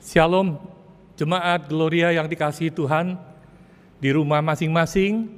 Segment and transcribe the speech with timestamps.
[0.00, 0.56] Shalom,
[1.12, 3.20] jemaat Gloria yang dikasihi Tuhan,
[4.00, 5.28] di rumah masing-masing,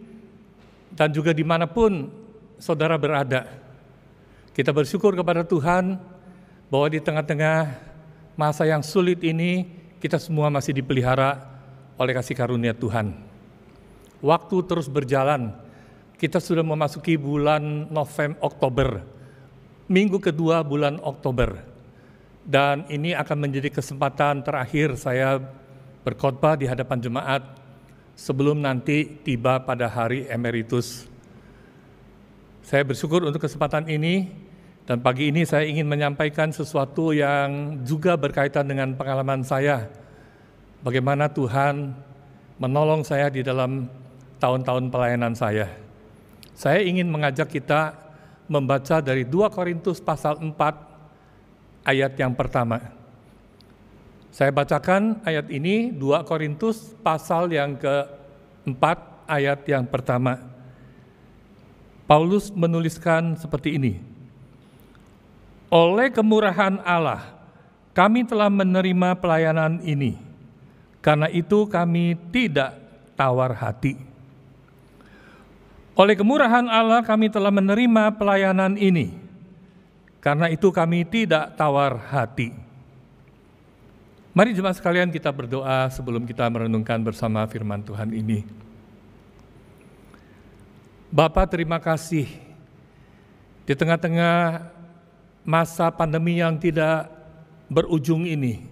[0.95, 2.07] dan juga di mana pun
[2.63, 3.51] saudara berada.
[4.55, 5.99] Kita bersyukur kepada Tuhan
[6.71, 7.75] bahwa di tengah-tengah
[8.39, 9.67] masa yang sulit ini,
[9.99, 11.43] kita semua masih dipelihara
[11.99, 13.19] oleh kasih karunia Tuhan.
[14.23, 15.59] Waktu terus berjalan,
[16.23, 18.89] kita sudah memasuki bulan November, Oktober,
[19.91, 21.72] minggu kedua bulan Oktober
[22.43, 25.39] dan ini akan menjadi kesempatan terakhir saya
[26.03, 27.43] berkhotbah di hadapan jemaat
[28.19, 31.07] sebelum nanti tiba pada hari emeritus.
[32.63, 34.31] Saya bersyukur untuk kesempatan ini
[34.87, 39.87] dan pagi ini saya ingin menyampaikan sesuatu yang juga berkaitan dengan pengalaman saya.
[40.83, 41.95] Bagaimana Tuhan
[42.59, 43.87] menolong saya di dalam
[44.43, 45.71] tahun-tahun pelayanan saya.
[46.59, 47.95] Saya ingin mengajak kita
[48.51, 50.92] membaca dari 2 Korintus pasal 4
[51.87, 52.81] ayat yang pertama.
[54.33, 60.41] Saya bacakan ayat ini 2 Korintus pasal yang keempat ayat yang pertama.
[62.09, 64.01] Paulus menuliskan seperti ini.
[65.73, 67.33] Oleh kemurahan Allah,
[67.97, 70.17] kami telah menerima pelayanan ini.
[71.01, 72.77] Karena itu kami tidak
[73.17, 73.97] tawar hati.
[75.93, 79.22] Oleh kemurahan Allah kami telah menerima pelayanan ini
[80.23, 82.55] karena itu kami tidak tawar hati.
[84.33, 88.47] Mari jemaat sekalian kita berdoa sebelum kita merenungkan bersama firman Tuhan ini.
[91.13, 92.25] Bapak terima kasih
[93.69, 94.65] di tengah-tengah
[95.45, 97.13] masa pandemi yang tidak
[97.69, 98.65] berujung ini,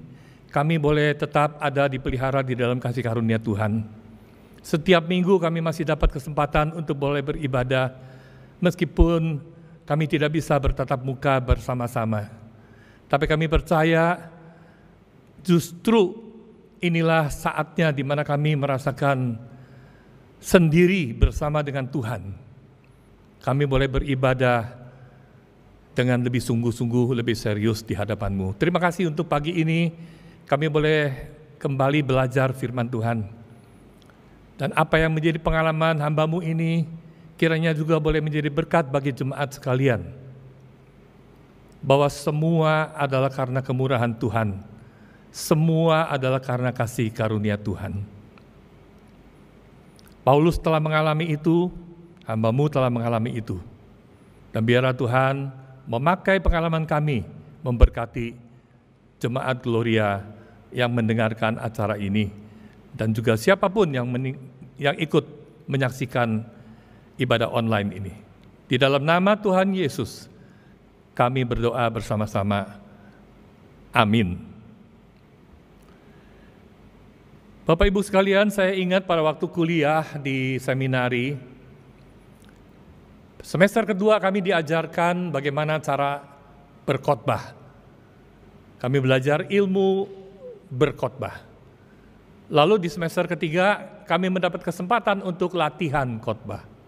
[0.48, 3.85] kami boleh tetap ada dipelihara di dalam kasih karunia Tuhan.
[4.64, 7.92] Setiap minggu kami masih dapat kesempatan untuk boleh beribadah,
[8.64, 9.45] meskipun
[9.91, 12.30] kami tidak bisa bertatap muka bersama-sama.
[13.10, 14.30] Tapi kami percaya
[15.42, 16.14] justru
[16.78, 19.34] inilah saatnya di mana kami merasakan
[20.38, 22.23] sendiri bersama dengan Tuhan.
[23.42, 24.79] Kami boleh beribadah
[25.90, 28.55] dengan lebih sungguh-sungguh, lebih serius di hadapanmu.
[28.62, 29.90] Terima kasih untuk pagi ini
[30.46, 31.11] kami boleh
[31.58, 33.27] kembali belajar firman Tuhan.
[34.55, 36.86] Dan apa yang menjadi pengalaman hambamu ini,
[37.40, 40.05] kiranya juga boleh menjadi berkat bagi jemaat sekalian.
[41.80, 44.61] Bahwa semua adalah karena kemurahan Tuhan.
[45.33, 48.05] Semua adalah karena kasih karunia Tuhan.
[50.20, 51.73] Paulus telah mengalami itu,
[52.29, 53.56] hambamu telah mengalami itu.
[54.52, 55.48] Dan biarlah Tuhan
[55.89, 57.24] memakai pengalaman kami
[57.64, 58.36] memberkati
[59.17, 60.20] jemaat Gloria
[60.77, 62.29] yang mendengarkan acara ini
[62.95, 64.06] dan juga siapa pun yang
[64.79, 65.24] yang ikut
[65.70, 66.42] menyaksikan
[67.20, 68.14] ibadah online ini.
[68.64, 70.31] Di dalam nama Tuhan Yesus,
[71.13, 72.81] kami berdoa bersama-sama.
[73.92, 74.41] Amin.
[77.69, 81.36] Bapak Ibu sekalian, saya ingat pada waktu kuliah di seminari,
[83.45, 86.25] semester kedua kami diajarkan bagaimana cara
[86.89, 87.55] berkhotbah.
[88.80, 90.09] Kami belajar ilmu
[90.73, 91.47] berkhotbah.
[92.51, 96.80] Lalu di semester ketiga kami mendapat kesempatan untuk latihan khotbah.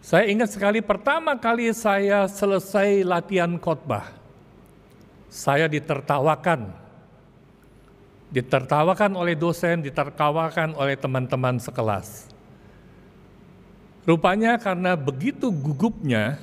[0.00, 4.08] Saya ingat sekali pertama kali saya selesai latihan khotbah,
[5.28, 6.72] saya ditertawakan.
[8.30, 12.30] Ditertawakan oleh dosen, ditertawakan oleh teman-teman sekelas.
[14.06, 16.38] Rupanya karena begitu gugupnya,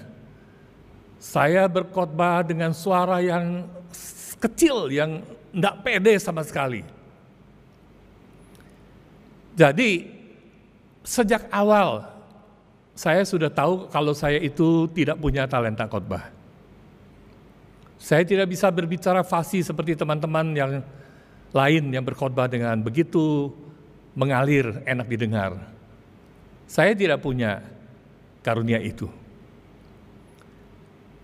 [1.18, 3.66] saya berkhotbah dengan suara yang
[4.38, 6.84] kecil, yang tidak pede sama sekali.
[9.58, 10.12] Jadi,
[11.02, 12.17] sejak awal
[12.98, 16.34] saya sudah tahu kalau saya itu tidak punya talenta khotbah.
[18.02, 20.72] Saya tidak bisa berbicara fasih seperti teman-teman yang
[21.54, 23.54] lain yang berkhotbah dengan begitu
[24.18, 25.62] mengalir, enak didengar.
[26.66, 27.62] Saya tidak punya
[28.42, 29.06] karunia itu.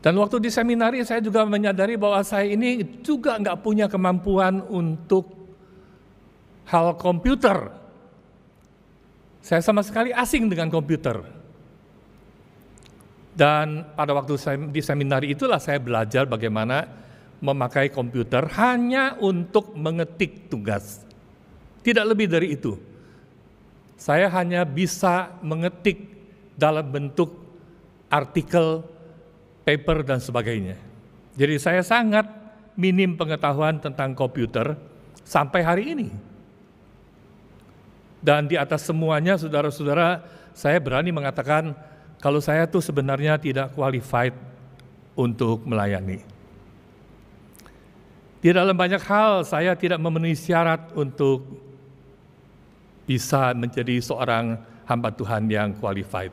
[0.05, 5.25] Dan waktu di seminari saya juga menyadari bahwa saya ini juga nggak punya kemampuan untuk
[6.69, 7.73] hal komputer.
[9.41, 11.42] Saya sama sekali asing dengan komputer.
[13.33, 16.85] Dan pada waktu saya di seminari itulah saya belajar bagaimana
[17.41, 21.01] memakai komputer hanya untuk mengetik tugas.
[21.81, 22.77] Tidak lebih dari itu.
[23.97, 25.99] Saya hanya bisa mengetik
[26.55, 27.33] dalam bentuk
[28.07, 28.85] artikel,
[29.65, 30.77] paper, dan sebagainya.
[31.33, 32.29] Jadi saya sangat
[32.77, 34.77] minim pengetahuan tentang komputer
[35.25, 36.07] sampai hari ini.
[38.23, 40.23] Dan di atas semuanya, saudara-saudara,
[40.55, 41.75] saya berani mengatakan
[42.23, 44.31] kalau saya tuh sebenarnya tidak qualified
[45.11, 46.23] untuk melayani.
[48.39, 51.43] Di dalam banyak hal saya tidak memenuhi syarat untuk
[53.03, 54.55] bisa menjadi seorang
[54.87, 56.31] hamba Tuhan yang qualified.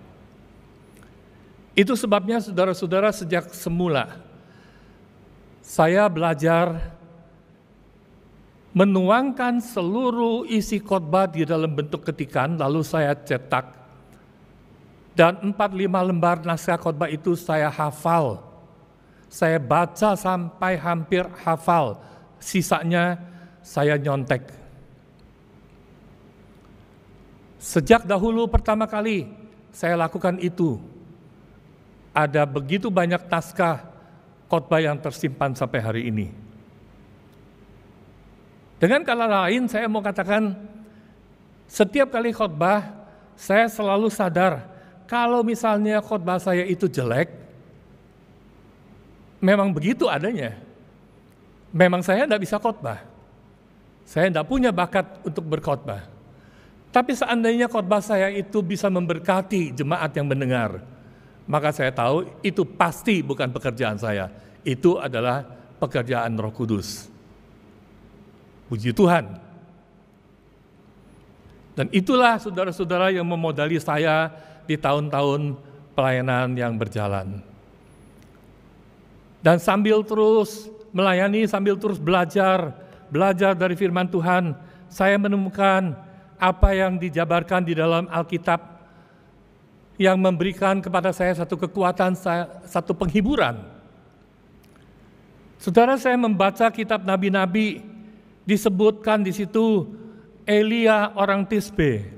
[1.74, 4.22] Itu sebabnya saudara-saudara sejak semula
[5.58, 6.94] saya belajar
[8.70, 13.79] menuangkan seluruh isi khotbah di dalam bentuk ketikan lalu saya cetak
[15.14, 18.50] dan empat lima lembar naskah khotbah itu saya hafal
[19.30, 22.02] saya baca sampai hampir hafal,
[22.42, 23.14] sisanya
[23.62, 24.42] saya nyontek.
[27.62, 29.30] Sejak dahulu pertama kali
[29.70, 30.82] saya lakukan itu,
[32.10, 33.86] ada begitu banyak naskah
[34.50, 36.26] khotbah yang tersimpan sampai hari ini.
[38.82, 40.58] Dengan kata lain, saya mau katakan,
[41.70, 42.82] setiap kali khotbah,
[43.38, 44.66] saya selalu sadar
[45.10, 47.34] kalau misalnya khotbah saya itu jelek,
[49.42, 50.54] memang begitu adanya.
[51.74, 53.02] Memang saya tidak bisa khotbah.
[54.06, 56.06] Saya tidak punya bakat untuk berkhotbah.
[56.94, 60.78] Tapi seandainya khotbah saya itu bisa memberkati jemaat yang mendengar,
[61.42, 64.30] maka saya tahu itu pasti bukan pekerjaan saya.
[64.62, 65.42] Itu adalah
[65.82, 67.10] pekerjaan Roh Kudus.
[68.70, 69.49] Puji Tuhan.
[71.78, 74.30] Dan itulah saudara-saudara yang memodali saya
[74.66, 75.54] di tahun-tahun
[75.94, 77.42] pelayanan yang berjalan.
[79.40, 82.76] Dan sambil terus melayani, sambil terus belajar,
[83.08, 84.52] belajar dari firman Tuhan,
[84.90, 85.96] saya menemukan
[86.36, 88.60] apa yang dijabarkan di dalam Alkitab
[90.00, 92.16] yang memberikan kepada saya satu kekuatan,
[92.64, 93.60] satu penghiburan.
[95.60, 97.84] Saudara saya membaca kitab nabi-nabi,
[98.48, 99.84] disebutkan di situ
[100.50, 102.10] Elia orang Tisbe,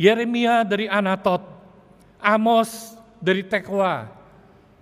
[0.00, 1.44] Yeremia dari Anatot,
[2.16, 4.08] Amos dari Tekwa,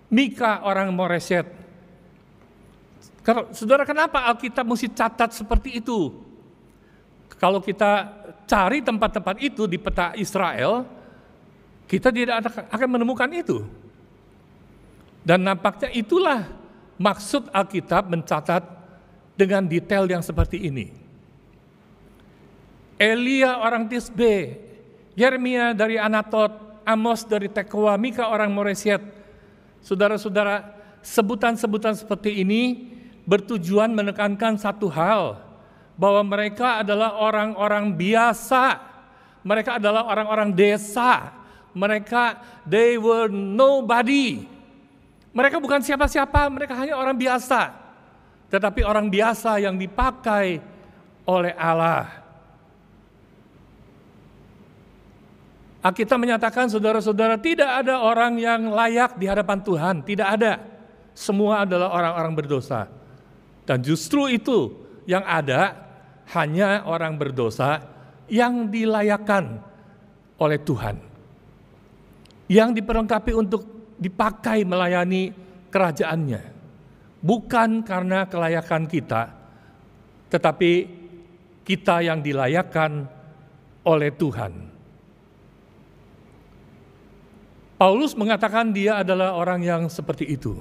[0.07, 1.51] Mika orang Moreset.
[3.51, 6.15] Saudara kenapa Alkitab mesti catat seperti itu?
[7.43, 8.07] Kalau kita
[8.47, 10.87] cari tempat-tempat itu di peta Israel,
[11.91, 13.67] kita tidak akan menemukan itu.
[15.27, 16.47] Dan nampaknya itulah
[17.03, 18.63] maksud Alkitab mencatat
[19.35, 21.08] dengan detail yang seperti ini.
[22.99, 24.59] Elia orang Tisbe,
[25.15, 29.01] Yeremia dari Anatot, Amos dari Tekoa, Mika orang Moreset,
[29.79, 32.91] Saudara-saudara, sebutan-sebutan seperti ini
[33.23, 35.39] bertujuan menekankan satu hal,
[35.95, 38.83] bahwa mereka adalah orang-orang biasa,
[39.47, 41.31] mereka adalah orang-orang desa,
[41.71, 44.43] mereka they were nobody.
[45.31, 47.71] Mereka bukan siapa-siapa, mereka hanya orang biasa.
[48.49, 50.59] Tetapi orang biasa yang dipakai
[51.29, 52.18] oleh Allah.
[55.79, 60.53] Kita menyatakan saudara-saudara tidak ada orang yang layak di hadapan Tuhan, tidak ada.
[61.15, 62.91] Semua adalah orang-orang berdosa.
[63.63, 64.75] Dan justru itu
[65.07, 65.77] yang ada
[66.35, 67.81] hanya orang berdosa
[68.27, 69.63] yang dilayakan
[70.43, 70.97] oleh Tuhan.
[72.51, 75.31] Yang diperlengkapi untuk dipakai melayani
[75.71, 76.43] kerajaannya.
[77.19, 79.35] Bukan karena kelayakan kita,
[80.31, 80.73] tetapi
[81.67, 83.11] kita yang dilayakan
[83.85, 84.68] oleh Tuhan.
[87.79, 90.59] Paulus mengatakan dia adalah orang yang seperti itu.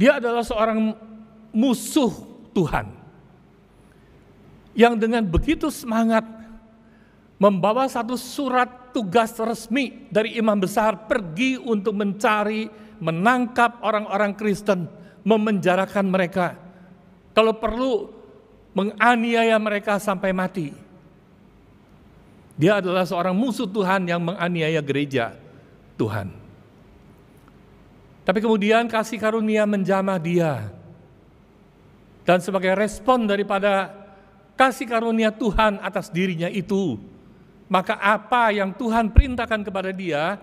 [0.00, 0.96] Dia adalah seorang
[1.52, 2.12] musuh
[2.56, 2.88] Tuhan
[4.76, 6.24] yang dengan begitu semangat
[7.36, 12.68] membawa satu surat tugas resmi dari imam besar pergi untuk mencari,
[13.00, 14.88] menangkap orang-orang Kristen,
[15.24, 16.56] memenjarakan mereka.
[17.36, 18.08] Kalau perlu
[18.76, 20.85] menganiaya mereka sampai mati.
[22.56, 25.36] Dia adalah seorang musuh Tuhan yang menganiaya gereja
[26.00, 26.32] Tuhan.
[28.24, 30.72] Tapi kemudian kasih karunia menjamah dia.
[32.26, 33.92] Dan sebagai respon daripada
[34.58, 36.98] kasih karunia Tuhan atas dirinya itu,
[37.70, 40.40] maka apa yang Tuhan perintahkan kepada dia,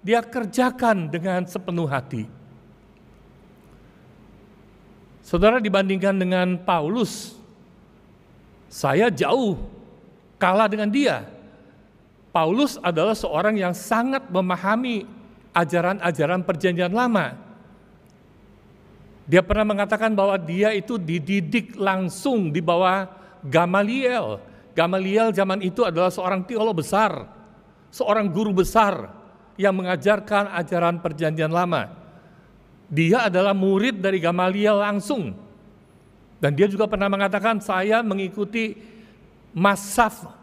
[0.00, 2.24] dia kerjakan dengan sepenuh hati.
[5.20, 7.36] Saudara dibandingkan dengan Paulus,
[8.72, 9.60] saya jauh
[10.40, 11.39] kalah dengan dia.
[12.30, 15.02] Paulus adalah seorang yang sangat memahami
[15.50, 17.34] ajaran-ajaran Perjanjian Lama.
[19.26, 23.06] Dia pernah mengatakan bahwa dia itu dididik langsung di bawah
[23.46, 24.42] Gamaliel.
[24.74, 27.26] Gamaliel zaman itu adalah seorang teolog besar,
[27.90, 29.10] seorang guru besar
[29.58, 31.90] yang mengajarkan ajaran Perjanjian Lama.
[32.90, 35.34] Dia adalah murid dari Gamaliel langsung.
[36.42, 38.74] Dan dia juga pernah mengatakan, saya mengikuti
[39.50, 40.39] Masaf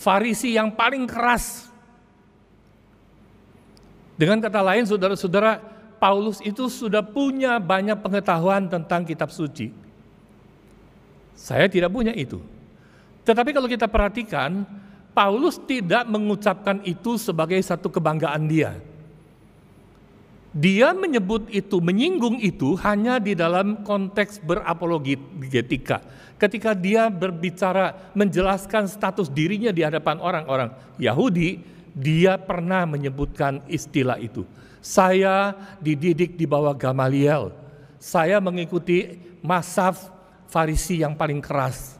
[0.00, 1.68] Farisi yang paling keras.
[4.16, 5.60] Dengan kata lain, saudara-saudara,
[6.00, 9.68] Paulus itu sudah punya banyak pengetahuan tentang kitab suci.
[11.36, 12.40] Saya tidak punya itu.
[13.28, 14.64] Tetapi kalau kita perhatikan,
[15.12, 18.80] Paulus tidak mengucapkan itu sebagai satu kebanggaan dia.
[20.50, 26.02] Dia menyebut itu, menyinggung itu hanya di dalam konteks berapologetika.
[26.42, 31.62] Ketika dia berbicara menjelaskan status dirinya di hadapan orang-orang Yahudi,
[31.94, 34.42] dia pernah menyebutkan istilah itu.
[34.82, 37.54] Saya dididik di bawah Gamaliel.
[38.02, 40.10] Saya mengikuti masaf
[40.50, 41.94] Farisi yang paling keras.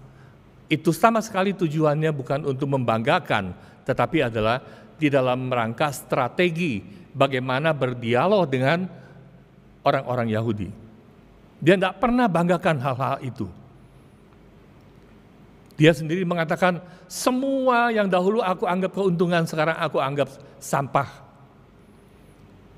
[0.66, 3.54] Itu sama sekali tujuannya bukan untuk membanggakan,
[3.86, 4.58] tetapi adalah
[4.98, 8.86] di dalam rangka strategi bagaimana berdialog dengan
[9.82, 10.68] orang-orang Yahudi.
[11.60, 13.46] Dia tidak pernah banggakan hal-hal itu.
[15.80, 20.28] Dia sendiri mengatakan, semua yang dahulu aku anggap keuntungan, sekarang aku anggap
[20.60, 21.08] sampah.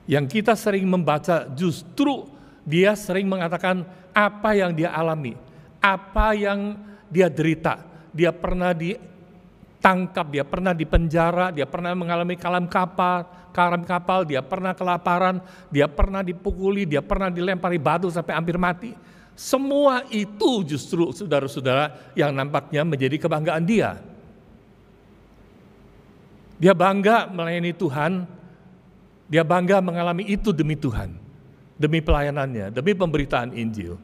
[0.06, 2.26] Yang kita sering membaca justru
[2.62, 3.82] dia sering mengatakan
[4.14, 5.34] apa yang dia alami,
[5.82, 6.78] apa yang
[7.10, 7.82] dia derita.
[8.14, 14.72] Dia pernah ditangkap, dia pernah dipenjara, dia pernah mengalami kalam kapal, karam kapal, dia pernah
[14.72, 18.96] kelaparan, dia pernah dipukuli, dia pernah dilempari batu sampai hampir mati.
[19.32, 24.00] Semua itu justru saudara-saudara yang nampaknya menjadi kebanggaan dia.
[26.60, 28.24] Dia bangga melayani Tuhan,
[29.26, 31.16] dia bangga mengalami itu demi Tuhan,
[31.80, 33.96] demi pelayanannya, demi pemberitaan Injil.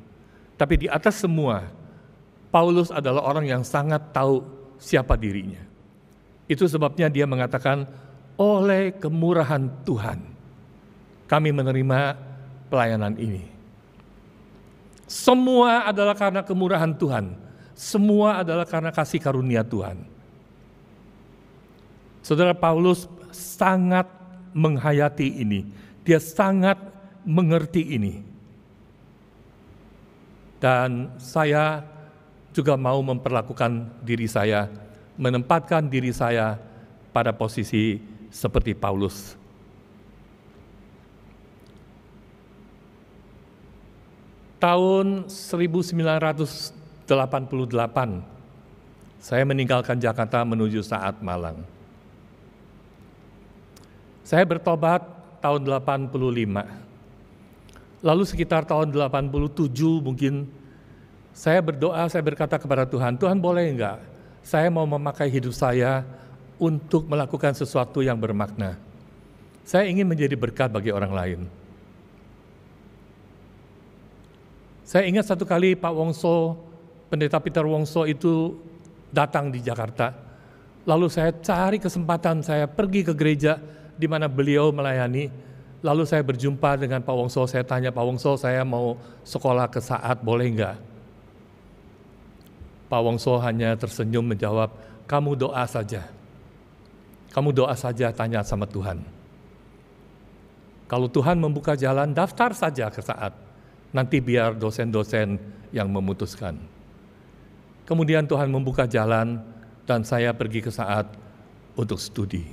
[0.58, 1.70] Tapi di atas semua,
[2.50, 4.42] Paulus adalah orang yang sangat tahu
[4.80, 5.62] siapa dirinya.
[6.48, 7.84] Itu sebabnya dia mengatakan,
[8.38, 10.22] oleh kemurahan Tuhan,
[11.26, 12.14] kami menerima
[12.70, 13.42] pelayanan ini.
[15.10, 17.34] Semua adalah karena kemurahan Tuhan,
[17.74, 20.06] semua adalah karena kasih karunia Tuhan.
[22.22, 24.06] Saudara Paulus sangat
[24.54, 25.66] menghayati ini,
[26.06, 26.78] dia sangat
[27.26, 28.22] mengerti ini.
[30.58, 31.86] Dan saya
[32.50, 34.66] juga mau memperlakukan diri saya,
[35.14, 36.58] menempatkan diri saya
[37.14, 39.36] pada posisi seperti Paulus.
[44.58, 47.06] Tahun 1988,
[49.22, 51.62] saya meninggalkan Jakarta menuju saat Malang.
[54.26, 55.06] Saya bertobat
[55.38, 56.66] tahun 85.
[58.02, 59.70] Lalu sekitar tahun 87
[60.02, 60.50] mungkin
[61.30, 63.98] saya berdoa, saya berkata kepada Tuhan, Tuhan boleh enggak
[64.48, 66.08] saya mau memakai hidup saya
[66.58, 68.78] untuk melakukan sesuatu yang bermakna.
[69.62, 71.40] Saya ingin menjadi berkat bagi orang lain.
[74.88, 76.56] Saya ingat satu kali Pak Wongso,
[77.12, 78.56] pendeta Peter Wongso itu
[79.12, 80.16] datang di Jakarta.
[80.88, 83.60] Lalu saya cari kesempatan, saya pergi ke gereja
[83.92, 85.28] di mana beliau melayani.
[85.84, 88.96] Lalu saya berjumpa dengan Pak Wongso, saya tanya Pak Wongso, saya mau
[89.28, 90.80] sekolah ke saat, boleh enggak?
[92.88, 94.72] Pak Wongso hanya tersenyum menjawab,
[95.04, 96.08] kamu doa saja.
[97.32, 99.04] Kamu doa saja tanya sama Tuhan.
[100.88, 103.36] Kalau Tuhan membuka jalan, daftar saja ke saat.
[103.92, 105.36] Nanti biar dosen-dosen
[105.72, 106.56] yang memutuskan.
[107.84, 109.40] Kemudian Tuhan membuka jalan
[109.88, 111.08] dan saya pergi ke saat
[111.76, 112.44] untuk studi.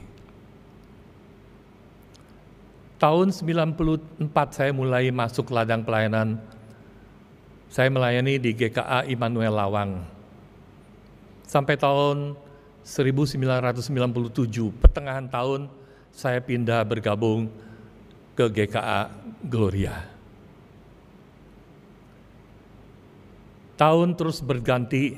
[2.96, 6.40] Tahun 94 saya mulai masuk ladang pelayanan.
[7.68, 10.08] Saya melayani di GKA Immanuel Lawang.
[11.44, 12.40] Sampai tahun
[12.86, 13.90] 1997,
[14.78, 15.74] pertengahan tahun
[16.14, 17.50] saya pindah bergabung
[18.38, 19.10] ke GKA
[19.42, 20.06] Gloria.
[23.74, 25.18] Tahun terus berganti,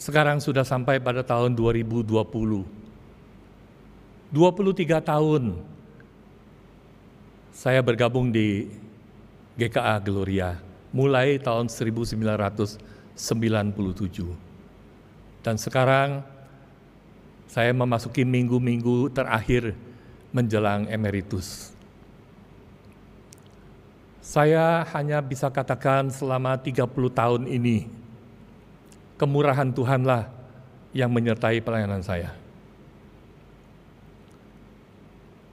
[0.00, 2.08] sekarang sudah sampai pada tahun 2020.
[4.32, 5.60] 23 tahun
[7.52, 8.64] saya bergabung di
[9.60, 10.56] GKA Gloria,
[10.88, 14.47] mulai tahun 1997.
[15.42, 16.22] Dan sekarang
[17.48, 19.72] saya memasuki minggu-minggu terakhir
[20.30, 21.72] menjelang emeritus.
[24.20, 26.84] Saya hanya bisa katakan selama 30
[27.16, 27.88] tahun ini,
[29.16, 30.28] kemurahan Tuhanlah
[30.92, 32.36] yang menyertai pelayanan saya.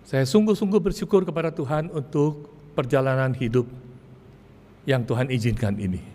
[0.06, 3.66] Saya sungguh-sungguh bersyukur kepada Tuhan untuk perjalanan hidup
[4.86, 6.15] yang Tuhan izinkan ini.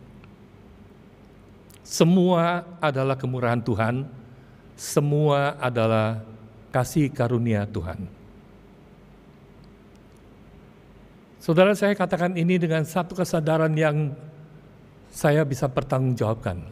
[1.91, 4.07] Semua adalah kemurahan Tuhan,
[4.79, 6.23] semua adalah
[6.71, 8.07] kasih karunia Tuhan.
[11.43, 14.15] Saudara saya katakan ini dengan satu kesadaran yang
[15.11, 16.63] saya bisa pertanggungjawabkan.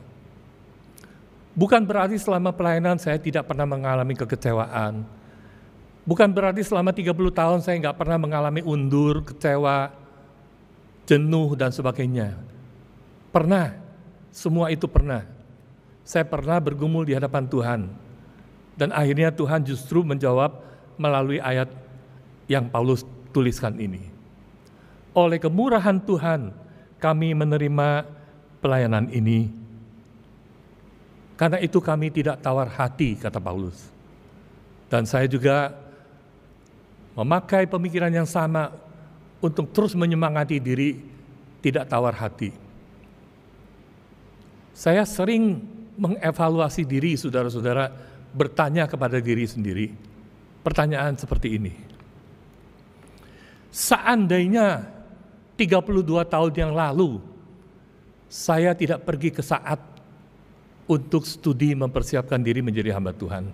[1.58, 5.02] Bukan berarti selama pelayanan saya tidak pernah mengalami kekecewaan.
[6.06, 9.90] Bukan berarti selama 30 tahun saya nggak pernah mengalami undur, kecewa,
[11.10, 12.38] jenuh, dan sebagainya.
[13.34, 13.87] Pernah,
[14.38, 15.26] semua itu pernah.
[16.06, 17.80] Saya pernah bergumul di hadapan Tuhan.
[18.78, 20.54] Dan akhirnya Tuhan justru menjawab
[20.94, 21.66] melalui ayat
[22.46, 23.02] yang Paulus
[23.34, 24.06] tuliskan ini.
[25.10, 26.54] Oleh kemurahan Tuhan,
[27.02, 28.06] kami menerima
[28.62, 29.50] pelayanan ini.
[31.34, 33.90] Karena itu kami tidak tawar hati, kata Paulus.
[34.86, 35.74] Dan saya juga
[37.18, 38.70] memakai pemikiran yang sama
[39.42, 41.02] untuk terus menyemangati diri,
[41.58, 42.67] tidak tawar hati.
[44.78, 45.58] Saya sering
[45.98, 47.90] mengevaluasi diri, saudara-saudara,
[48.30, 49.90] bertanya kepada diri sendiri.
[50.62, 51.74] Pertanyaan seperti ini.
[53.74, 54.86] Seandainya
[55.58, 55.82] 32
[56.30, 57.18] tahun yang lalu
[58.30, 59.82] saya tidak pergi ke saat
[60.86, 63.50] untuk studi mempersiapkan diri menjadi hamba Tuhan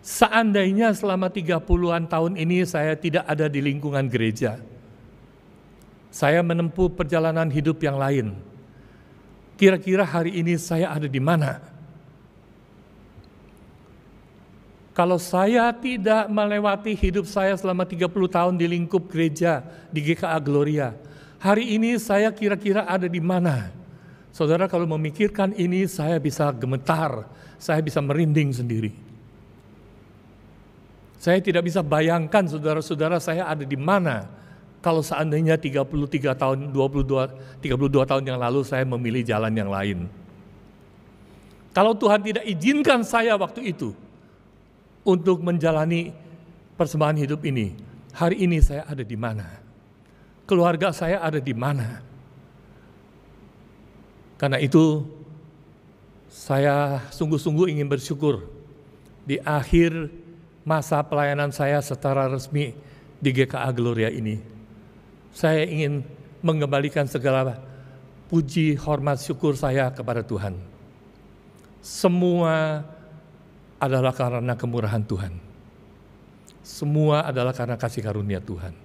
[0.00, 4.56] Seandainya selama 30-an tahun ini saya tidak ada di lingkungan gereja,
[6.08, 8.32] saya menempuh perjalanan hidup yang lain.
[9.60, 11.60] Kira-kira hari ini saya ada di mana?
[14.96, 19.60] Kalau saya tidak melewati hidup saya selama 30 tahun di lingkup gereja
[19.92, 20.96] di GKA Gloria,
[21.36, 23.68] hari ini saya kira-kira ada di mana?
[24.32, 27.28] Saudara kalau memikirkan ini saya bisa gemetar,
[27.60, 28.96] saya bisa merinding sendiri.
[31.20, 34.39] Saya tidak bisa bayangkan saudara-saudara saya ada di mana
[34.80, 35.84] kalau seandainya 33
[36.36, 40.08] tahun, 22, 32 tahun yang lalu saya memilih jalan yang lain.
[41.70, 43.94] Kalau Tuhan tidak izinkan saya waktu itu
[45.04, 46.10] untuk menjalani
[46.74, 47.76] persembahan hidup ini,
[48.16, 49.46] hari ini saya ada di mana?
[50.48, 52.02] Keluarga saya ada di mana?
[54.40, 55.04] Karena itu
[56.32, 58.48] saya sungguh-sungguh ingin bersyukur
[59.28, 60.08] di akhir
[60.64, 62.72] masa pelayanan saya secara resmi
[63.20, 64.49] di GKA Gloria ini.
[65.30, 66.02] Saya ingin
[66.42, 67.58] mengembalikan segala
[68.30, 70.58] puji, hormat, syukur saya kepada Tuhan.
[71.80, 72.84] Semua
[73.80, 75.32] adalah karena kemurahan Tuhan.
[76.60, 78.76] Semua adalah karena kasih karunia Tuhan.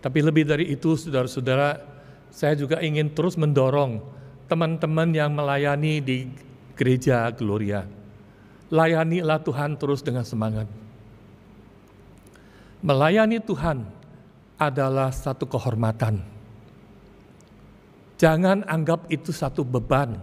[0.00, 1.78] Tapi lebih dari itu, saudara-saudara,
[2.32, 4.00] saya juga ingin terus mendorong
[4.50, 6.18] teman-teman yang melayani di
[6.74, 8.00] gereja Gloria
[8.70, 10.70] layanilah Tuhan terus dengan semangat.
[12.80, 13.84] Melayani Tuhan
[14.60, 16.20] adalah satu kehormatan.
[18.20, 20.20] Jangan anggap itu satu beban.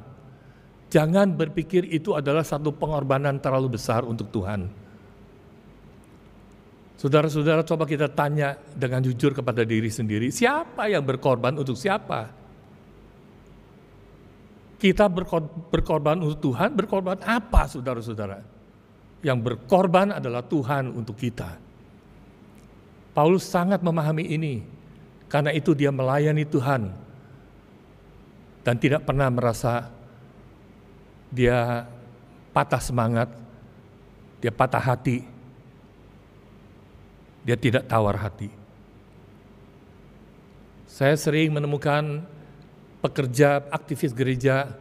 [0.93, 4.69] Jangan berpikir itu adalah satu pengorbanan terlalu besar untuk Tuhan.
[6.97, 12.29] Saudara-saudara coba kita tanya dengan jujur kepada diri sendiri, siapa yang berkorban untuk siapa?
[14.77, 15.09] Kita
[15.73, 18.41] berkorban untuk Tuhan, berkorban apa saudara-saudara?
[19.25, 21.66] Yang berkorban adalah Tuhan untuk kita.
[23.17, 24.61] Paulus sangat memahami ini,
[25.25, 26.93] karena itu dia melayani Tuhan.
[28.61, 29.89] Dan tidak pernah merasa
[31.33, 31.89] dia
[32.53, 33.25] patah semangat,
[34.37, 35.25] dia patah hati,
[37.41, 38.53] dia tidak tawar hati.
[40.85, 42.21] Saya sering menemukan
[43.01, 44.77] pekerja aktivis gereja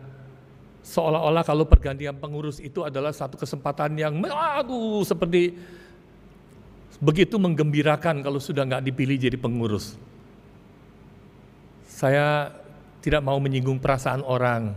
[0.85, 5.57] seolah-olah kalau pergantian pengurus itu adalah satu kesempatan yang aduh seperti
[6.99, 9.97] begitu menggembirakan kalau sudah nggak dipilih jadi pengurus.
[11.87, 12.53] Saya
[13.01, 14.77] tidak mau menyinggung perasaan orang,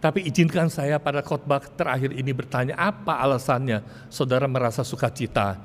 [0.00, 5.60] tapi izinkan saya pada khotbah terakhir ini bertanya apa alasannya saudara merasa sukacita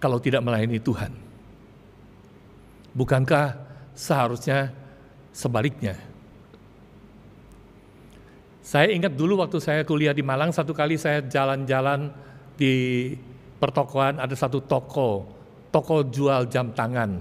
[0.00, 1.12] kalau tidak melayani Tuhan?
[2.96, 3.60] Bukankah
[3.92, 4.72] seharusnya
[5.34, 6.00] sebaliknya.
[8.64, 12.08] Saya ingat dulu waktu saya kuliah di Malang, satu kali saya jalan-jalan
[12.56, 13.12] di
[13.64, 15.24] pertokoan, ada satu toko,
[15.72, 17.16] toko jual jam tangan.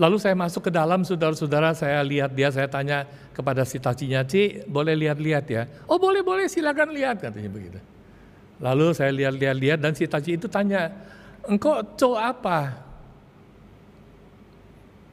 [0.00, 3.04] Lalu saya masuk ke dalam, saudara-saudara, saya lihat dia, saya tanya
[3.36, 5.68] kepada si tacinya, Ci, boleh lihat-lihat ya?
[5.84, 7.76] Oh boleh, boleh, silakan lihat, katanya begitu.
[8.56, 10.88] Lalu saya lihat-lihat-lihat dan si taci itu tanya,
[11.44, 12.72] engkau co apa?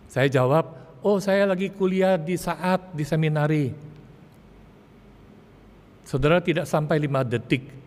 [0.08, 0.64] Saya jawab,
[1.04, 3.76] oh saya lagi kuliah di saat di seminari.
[6.08, 7.79] Saudara tidak sampai lima detik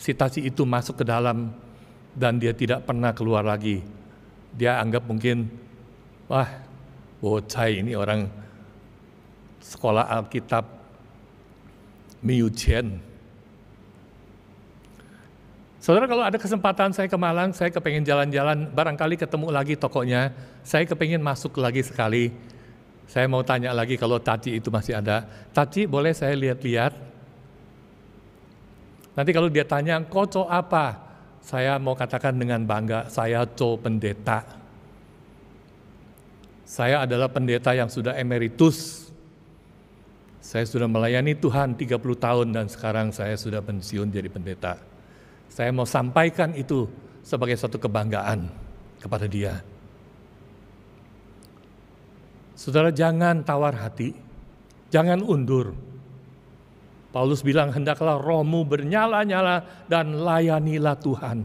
[0.00, 1.52] sitasi itu masuk ke dalam
[2.16, 3.84] dan dia tidak pernah keluar lagi.
[4.56, 5.46] Dia anggap mungkin,
[6.26, 6.48] wah
[7.20, 8.26] bocah ini orang
[9.60, 10.64] sekolah Alkitab
[12.24, 12.98] Miu Chen.
[15.80, 20.28] Saudara kalau ada kesempatan saya ke Malang, saya kepengen jalan-jalan, barangkali ketemu lagi tokonya,
[20.60, 22.32] saya kepengen masuk lagi sekali.
[23.08, 25.24] Saya mau tanya lagi kalau Taci itu masih ada.
[25.50, 27.09] Taci boleh saya lihat-lihat?
[29.14, 31.10] Nanti kalau dia tanya, kocok apa?
[31.40, 34.44] saya mau katakan dengan bangga, saya co pendeta.
[36.62, 39.10] Saya adalah pendeta yang sudah emeritus.
[40.40, 44.78] Saya sudah melayani Tuhan 30 tahun dan sekarang saya sudah pensiun jadi pendeta.
[45.50, 46.86] Saya mau sampaikan itu
[47.26, 48.46] sebagai satu kebanggaan
[49.02, 49.60] kepada dia.
[52.54, 54.14] Saudara jangan tawar hati,
[54.94, 55.74] jangan undur.
[57.10, 61.42] Paulus bilang hendaklah rohmu bernyala-nyala dan layanilah Tuhan.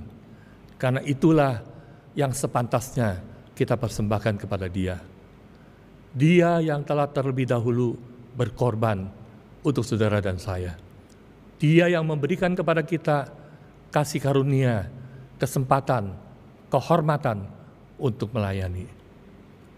[0.77, 1.65] Karena itulah
[2.13, 3.21] yang sepantasnya
[3.57, 5.01] kita persembahkan kepada dia.
[6.13, 7.97] Dia yang telah terlebih dahulu
[8.37, 9.09] berkorban
[9.65, 10.77] untuk saudara dan saya.
[11.57, 13.31] Dia yang memberikan kepada kita
[13.89, 14.85] kasih karunia,
[15.41, 16.13] kesempatan,
[16.69, 17.47] kehormatan
[17.97, 18.85] untuk melayani.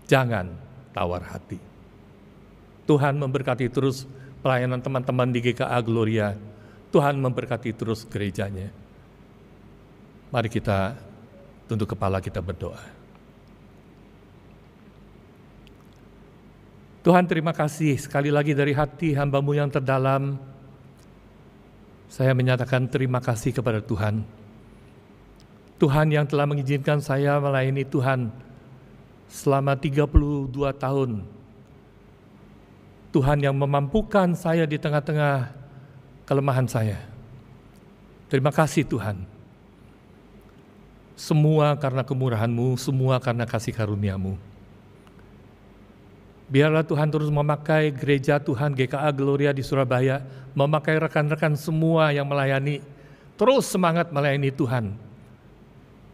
[0.10, 0.52] Jangan
[0.91, 1.62] tawar hati.
[2.89, 4.10] Tuhan memberkati terus
[4.41, 6.34] pelayanan teman-teman di GKA Gloria.
[6.93, 8.71] Tuhan memberkati terus gerejanya.
[10.32, 10.95] Mari kita
[11.67, 12.80] tunduk kepala kita berdoa.
[17.08, 20.36] Tuhan terima kasih sekali lagi dari hati hambamu yang terdalam.
[22.12, 24.28] Saya menyatakan terima kasih kepada Tuhan.
[25.80, 28.28] Tuhan yang telah mengizinkan saya melayani Tuhan
[29.32, 31.37] selama 32 tahun.
[33.12, 35.52] Tuhan yang memampukan saya di tengah-tengah
[36.28, 37.00] kelemahan saya.
[38.28, 39.24] Terima kasih Tuhan.
[41.17, 44.38] Semua karena kemurahan-Mu, semua karena kasih karunia-Mu.
[46.48, 50.24] Biarlah Tuhan terus memakai gereja Tuhan GKA Gloria di Surabaya,
[50.56, 52.80] memakai rekan-rekan semua yang melayani,
[53.36, 54.96] terus semangat melayani Tuhan.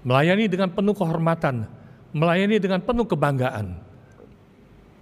[0.01, 1.69] Melayani dengan penuh kehormatan,
[2.13, 3.77] melayani dengan penuh kebanggaan,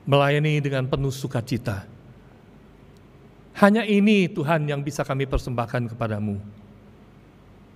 [0.06, 1.86] melayani dengan penuh sukacita.
[3.58, 6.40] Hanya ini Tuhan yang bisa kami persembahkan kepadamu.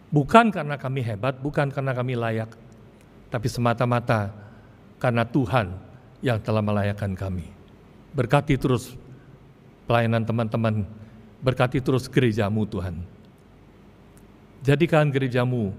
[0.09, 2.49] Bukan karena kami hebat, bukan karena kami layak,
[3.27, 4.31] tapi semata-mata
[4.95, 5.75] karena Tuhan
[6.23, 7.51] yang telah melayakkan kami.
[8.15, 8.95] Berkati terus
[9.83, 10.87] pelayanan teman-teman,
[11.43, 13.03] berkati terus gerejamu Tuhan.
[14.63, 15.75] Jadikan gerejamu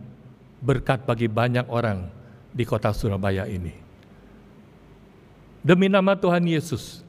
[0.61, 2.07] berkat bagi banyak orang
[2.53, 3.86] di kota Surabaya ini.
[5.67, 7.03] Demi nama Tuhan Yesus,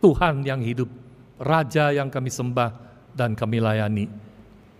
[0.00, 0.88] Tuhan yang hidup,
[1.36, 2.72] Raja yang kami sembah
[3.12, 4.08] dan kami layani,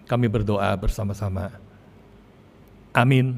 [0.09, 1.53] kami berdoa bersama-sama.
[2.97, 3.37] Amin.